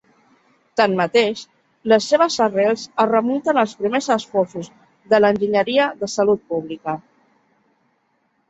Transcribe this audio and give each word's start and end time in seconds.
Tanmateix, 0.79 1.41
les 1.93 2.07
seves 2.13 2.37
arrels 2.45 2.85
es 3.03 3.07
remunten 3.11 3.61
als 3.65 3.75
primers 3.83 4.07
esforços 4.17 4.71
de 5.13 5.23
la 5.23 5.31
enginyeria 5.37 5.87
de 6.01 6.11
salut 6.15 6.45
pública. 6.55 6.97